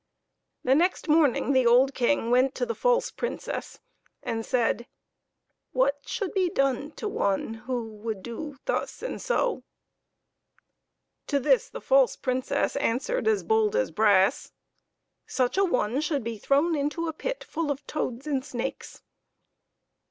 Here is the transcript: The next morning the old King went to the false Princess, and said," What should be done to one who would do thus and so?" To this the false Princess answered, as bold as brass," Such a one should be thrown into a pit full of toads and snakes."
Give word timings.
The 0.63 0.73
next 0.73 1.07
morning 1.07 1.51
the 1.53 1.67
old 1.67 1.93
King 1.93 2.31
went 2.31 2.55
to 2.55 2.65
the 2.65 2.73
false 2.73 3.11
Princess, 3.11 3.77
and 4.23 4.43
said," 4.43 4.87
What 5.73 5.99
should 6.07 6.33
be 6.33 6.49
done 6.49 6.89
to 6.93 7.07
one 7.07 7.53
who 7.53 7.83
would 7.97 8.23
do 8.23 8.57
thus 8.65 9.03
and 9.03 9.21
so?" 9.21 9.61
To 11.27 11.39
this 11.39 11.69
the 11.69 11.81
false 11.81 12.15
Princess 12.15 12.75
answered, 12.77 13.27
as 13.27 13.43
bold 13.43 13.75
as 13.75 13.91
brass," 13.91 14.51
Such 15.27 15.55
a 15.55 15.63
one 15.63 16.01
should 16.01 16.23
be 16.23 16.39
thrown 16.39 16.75
into 16.75 17.07
a 17.07 17.13
pit 17.13 17.43
full 17.43 17.69
of 17.69 17.85
toads 17.85 18.25
and 18.25 18.43
snakes." 18.43 19.03